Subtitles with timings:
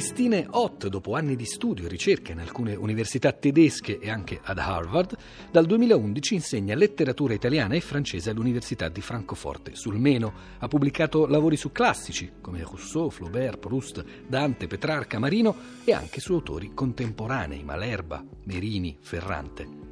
[0.00, 4.56] Christine Ott, dopo anni di studio e ricerca in alcune università tedesche e anche ad
[4.56, 5.14] Harvard,
[5.50, 10.32] dal 2011 insegna letteratura italiana e francese all'Università di Francoforte sul Meno.
[10.56, 15.54] Ha pubblicato lavori su classici come Rousseau, Flaubert, Proust, Dante, Petrarca, Marino
[15.84, 19.89] e anche su autori contemporanei, Malerba, Merini, Ferrante.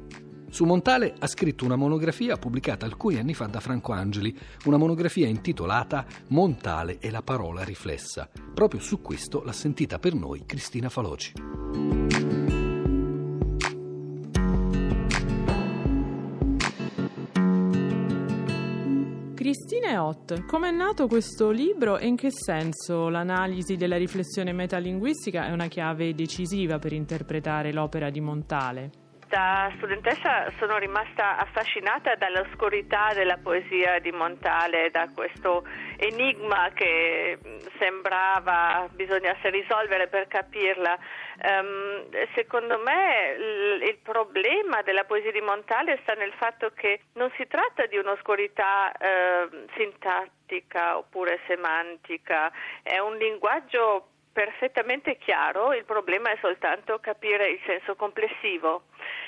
[0.49, 4.35] Su Montale ha scritto una monografia pubblicata alcuni anni fa da Franco Angeli,
[4.65, 8.27] una monografia intitolata Montale e la parola riflessa.
[8.53, 11.33] Proprio su questo l'ha sentita per noi Cristina Faloci.
[19.35, 25.45] Cristina Ott, come è nato questo libro e in che senso l'analisi della riflessione metalinguistica
[25.45, 29.07] è una chiave decisiva per interpretare l'opera di Montale?
[29.29, 35.63] Da studentessa sono rimasta affascinata dall'oscurità della poesia di Montale, da questo
[35.97, 37.37] enigma che
[37.77, 40.97] sembrava bisognasse risolvere per capirla.
[41.41, 47.31] Um, secondo me il, il, problema della poesia di Montale sta nel fatto che non
[47.37, 52.51] si tratta di un'oscurità uh, sintattica oppure semantica,
[52.81, 58.83] è un linguaggio perfettamente chiaro, il problema è soltanto capire il senso complessivo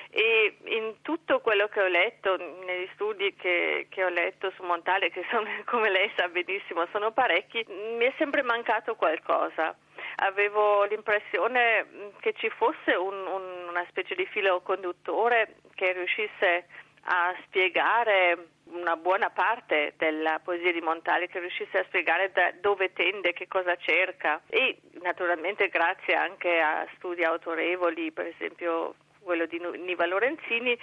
[0.09, 5.09] e in tutto quello che ho letto, negli studi che, che ho letto su Montale,
[5.09, 9.75] che sono, come lei sa benissimo sono parecchi, mi è sempre mancato qualcosa.
[10.17, 16.65] Avevo l'impressione che ci fosse un, un, una specie di filo conduttore che riuscisse
[17.03, 22.93] a spiegare una buona parte della poesia di Montale che riuscisse a spiegare da dove
[22.93, 29.61] tende, che cosa cerca e naturalmente grazie anche a studi autorevoli, per esempio quello di
[29.77, 30.77] Niva Lorenzini,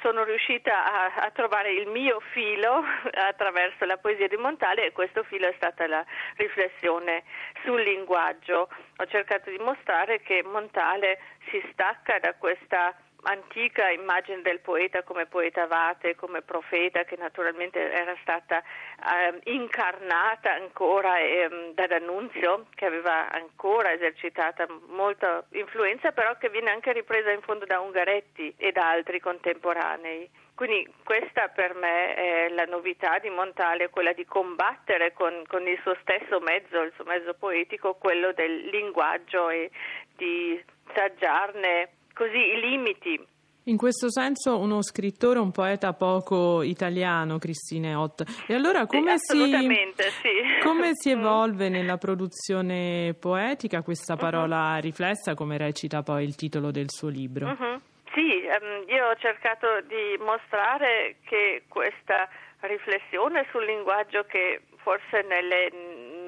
[0.00, 5.22] sono riuscita a, a, trovare il mio filo attraverso la poesia di Montale e questo
[5.24, 6.04] filo è stata la
[6.36, 7.24] riflessione
[7.64, 8.68] sul linguaggio.
[8.96, 11.18] Ho cercato di mostrare che Montale
[11.50, 12.94] si stacca da questa
[13.24, 20.52] antica immagine del poeta come poeta vate, come profeta che naturalmente era stata eh, incarnata
[20.52, 27.30] ancora eh, da D'Annunzio che aveva ancora esercitata molta influenza però che viene anche ripresa
[27.30, 30.30] in fondo da Ungaretti e da altri contemporanei.
[30.54, 35.78] Quindi questa per me è la novità di Montale, quella di combattere con, con il
[35.82, 39.70] suo stesso mezzo, il suo mezzo poetico, quello del linguaggio e
[40.14, 40.62] di
[40.94, 43.32] saggiarne così i limiti.
[43.66, 48.44] In questo senso uno scrittore, un poeta poco italiano, Cristine Ott.
[48.46, 50.62] E allora come, sì, si, sì.
[50.62, 54.80] come si, evolve nella produzione poetica questa parola uh-huh.
[54.80, 57.46] riflessa, come recita poi il titolo del suo libro?
[57.46, 57.80] Uh-huh.
[58.12, 62.28] Sì, um, io ho cercato di mostrare che questa
[62.60, 65.70] riflessione sul linguaggio che forse nelle,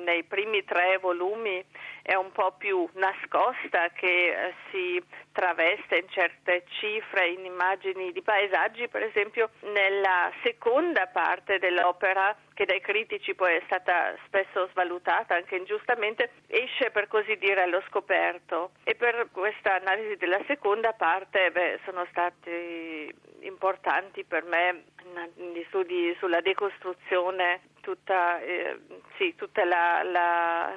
[0.06, 1.62] nei primi tre volumi
[2.03, 5.03] è un po' più nascosta, che eh, si
[5.33, 12.65] traveste in certe cifre, in immagini di paesaggi, per esempio nella seconda parte dell'opera, che
[12.65, 18.71] dai critici poi è stata spesso svalutata anche ingiustamente, esce per così dire allo scoperto.
[18.84, 24.84] E per questa analisi della seconda parte beh, sono stati importanti per me
[25.34, 28.81] gli studi sulla decostruzione tutta, eh,
[29.17, 30.75] sì, tutta la, la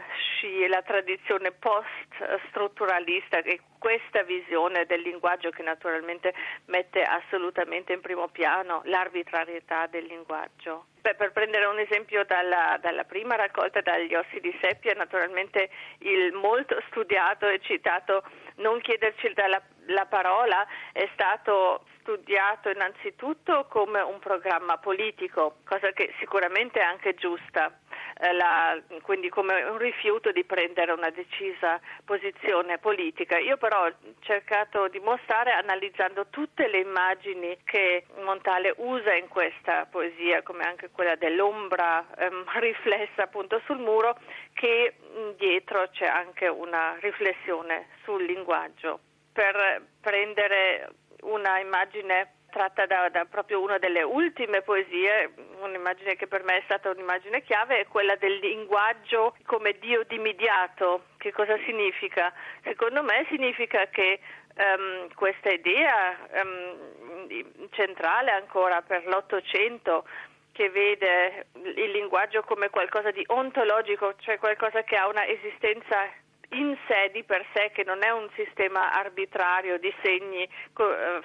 [0.69, 6.33] la tradizione post-strutturalista e questa visione del linguaggio che naturalmente
[6.65, 10.85] mette assolutamente in primo piano l'arbitrarietà del linguaggio.
[11.01, 15.69] Beh, per prendere un esempio dalla, dalla, prima raccolta dagli ossi di seppia, naturalmente
[15.99, 18.23] il molto studiato e citato
[18.57, 26.13] non chiederci la, la parola è stato studiato innanzitutto come un programma politico, cosa che
[26.19, 27.79] sicuramente è anche giusta.
[28.21, 33.37] Eh, la, quindi come un rifiuto di prendere una decisa posizione politica.
[33.37, 39.85] Io però ho cercato di mostrare analizzando tutte le immagini che Montale usa in questa
[39.85, 44.17] poesia, come anche quella dell'ombra ehm, riflessa appunto sul muro,
[44.53, 44.95] che
[45.37, 48.99] dietro c'è anche una riflessione sul linguaggio.
[49.31, 50.89] Per prendere
[51.21, 55.31] una immagine tratta da, da, proprio una delle ultime poesie,
[55.61, 61.05] un'immagine che per me è stata un'immagine chiave, è quella del linguaggio come Dio dimediato.
[61.17, 62.33] Che cosa significa?
[62.63, 64.19] Secondo me significa che
[64.55, 70.05] um, questa idea um, centrale ancora per l'Ottocento
[70.51, 76.11] che vede il linguaggio come qualcosa di ontologico, cioè qualcosa che ha una esistenza
[76.51, 80.49] in sé di per sé, che non è un sistema arbitrario di segni eh,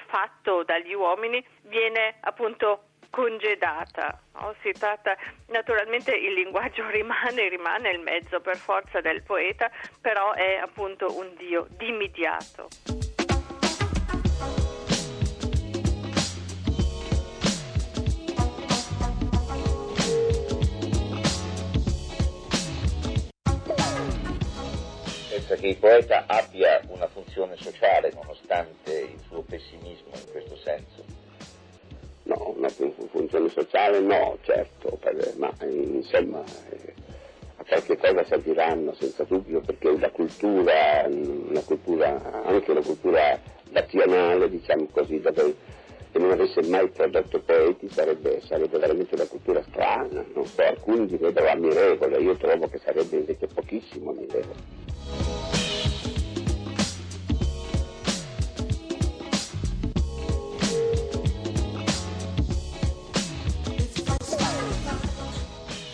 [0.06, 4.20] fatto dagli uomini, viene appunto congedata.
[4.34, 4.54] No?
[4.62, 5.16] Si tratta,
[5.48, 11.32] naturalmente il linguaggio rimane, rimane il mezzo per forza del poeta, però è appunto un
[11.36, 13.03] Dio dimidiato.
[25.64, 31.04] Che il poeta abbia una funzione sociale nonostante il suo pessimismo in questo senso?
[32.24, 34.98] No, una funzione sociale no, certo,
[35.36, 36.92] ma insomma eh,
[37.56, 43.40] a qualche cosa serviranno senza dubbio perché la cultura, una cultura anche la cultura
[43.70, 45.54] nazionale, diciamo così, dove
[46.12, 51.06] se non avesse mai prodotto poeti sarebbe, sarebbe, veramente una cultura strana, non so, alcuni
[51.06, 55.43] direbbero ammirevole, io trovo che sarebbe invece pochissimo ammirevole.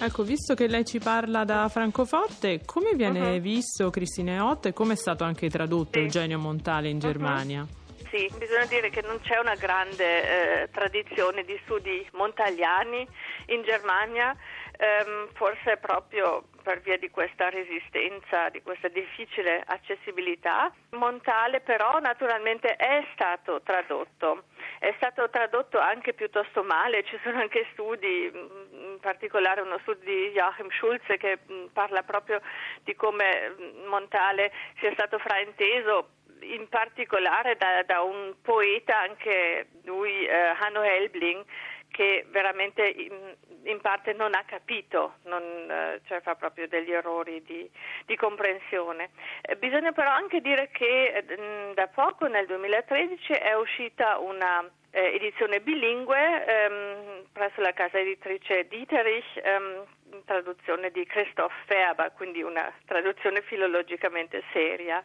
[0.03, 3.41] Ecco, visto che lei ci parla da Francoforte, come viene uh-huh.
[3.41, 5.99] visto Cristine Ott e come è stato anche tradotto sì.
[5.99, 7.03] Eugenio Montale in uh-huh.
[7.03, 7.67] Germania?
[8.09, 13.07] Sì, bisogna dire che non c'è una grande eh, tradizione di studi montaliani
[13.49, 14.35] in Germania,
[14.79, 20.73] ehm, forse proprio per via di questa resistenza, di questa difficile accessibilità.
[20.97, 24.45] Montale però naturalmente è stato tradotto
[24.81, 30.31] è stato tradotto anche piuttosto male, ci sono anche studi, in particolare uno studio di
[30.31, 31.39] Joachim Schulze che
[31.71, 32.41] parla proprio
[32.83, 33.55] di come
[33.87, 36.09] Montale sia stato frainteso
[36.41, 41.45] in particolare da, da un poeta, anche lui, eh, Hanno Helbling,
[41.91, 43.35] che veramente in,
[43.65, 47.69] in, parte non ha capito, non, eh, cioè fa proprio degli errori di,
[48.07, 49.11] di comprensione.
[49.43, 55.15] Eh, bisogna però anche dire che eh, da poco, nel 2013, è uscita una eh,
[55.15, 59.85] edizione bilingue ehm, presso la casa editrice Dieterich, ehm,
[60.25, 65.05] traduzione di Christoph Ferber, quindi una traduzione filologicamente seria.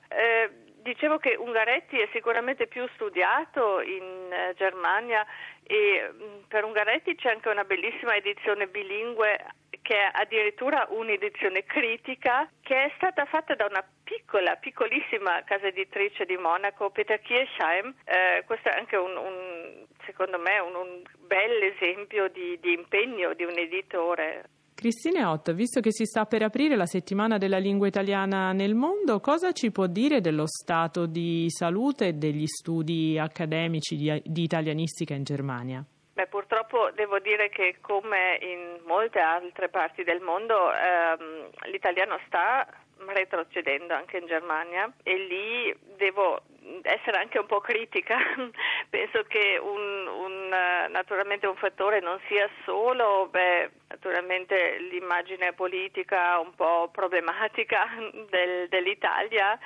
[0.85, 5.25] Dicevo che Ungaretti è sicuramente più studiato in Germania
[5.67, 9.43] e mm, per Ungaretti c'è anche una bellissima edizione bilingue
[9.81, 16.25] che è addirittura un'edizione critica che è stata fatta da una piccola, piccolissima casa editrice
[16.25, 17.93] di Monaco, Peter Kirchheim.
[18.03, 23.33] Eh, questo è anche un, un secondo me un, un bel esempio di, di impegno
[23.33, 24.45] di un editore.
[24.75, 29.21] Cristine Ott, visto che si sta per aprire la settimana della lingua italiana nel mondo,
[29.21, 35.23] cosa ci può dire dello stato di salute degli studi accademici di, di italianistica in
[35.23, 35.83] Germania?
[36.13, 42.67] Beh, purtroppo devo dire che come in molte altre parti del mondo ehm, l'italiano sta
[43.07, 46.41] retrocedendo anche in Germania e lì devo
[46.81, 48.17] essere anche un po' critica.
[48.89, 50.49] Penso che un, un,
[50.89, 57.87] naturalmente un fattore non sia solo beh, naturalmente l'immagine politica un po' problematica
[58.29, 59.57] del, dell'Italia,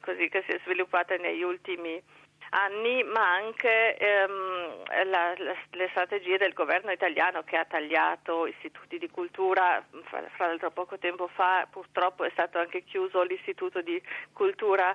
[0.00, 2.22] così che si è sviluppata negli ultimi anni
[2.54, 8.98] anni, ma anche ehm, la, la, le strategie del governo italiano che ha tagliato istituti
[8.98, 14.00] di cultura, fra, fra l'altro poco tempo fa purtroppo è stato anche chiuso l'istituto di
[14.32, 14.94] cultura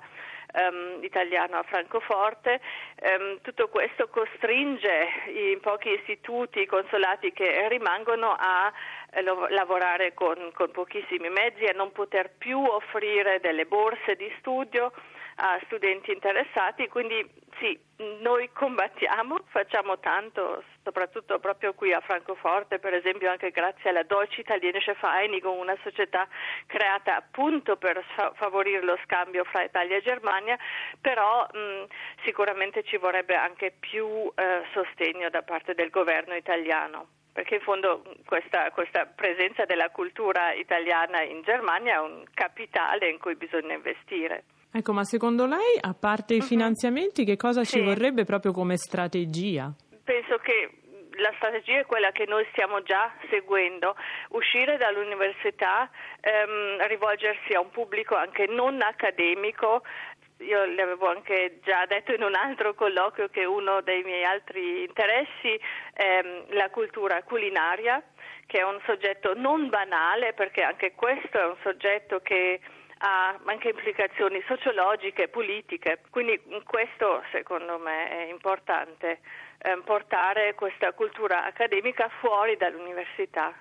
[0.53, 2.59] ehm, italiano a Francoforte.
[2.95, 8.71] Ehm, tutto questo costringe i pochi istituti, consolati che rimangono a
[9.11, 14.91] eh, lavorare con, con pochissimi mezzi, a non poter più offrire delle borse di studio
[15.41, 17.25] a studenti interessati, quindi
[17.59, 17.77] sì,
[18.19, 24.41] noi combattiamo, facciamo tanto, soprattutto proprio qui a Francoforte, per esempio anche grazie alla Deutsche
[24.41, 26.27] Italienische Vereinigung, una società
[26.65, 28.03] creata appunto per
[28.35, 30.57] favorire lo scambio fra Italia e Germania,
[30.99, 31.85] però mh,
[32.23, 38.03] sicuramente ci vorrebbe anche più eh, sostegno da parte del governo italiano perché in fondo
[38.25, 44.43] questa, questa, presenza della cultura italiana in Germania è un capitale in cui bisogna investire.
[44.71, 46.45] Ecco, ma secondo lei, a parte i uh-huh.
[46.45, 47.77] finanziamenti, che cosa sì.
[47.77, 49.73] ci vorrebbe proprio come strategia?
[50.03, 50.79] Penso che
[51.19, 53.95] la strategia è quella che noi stiamo già seguendo,
[54.29, 55.89] uscire dall'università,
[56.21, 59.83] ehm, rivolgersi a un pubblico anche non accademico.
[60.37, 64.83] Io le avevo anche già detto in un altro colloquio che uno dei miei altri
[64.83, 65.59] interessi
[65.93, 68.01] è ehm, la cultura culinaria,
[68.45, 72.59] che è un soggetto non banale, perché anche questo è un soggetto che
[72.99, 76.01] ha anche implicazioni sociologiche politiche.
[76.09, 79.19] Quindi questo secondo me è importante,
[79.59, 83.53] eh, portare questa cultura accademica fuori dall'università.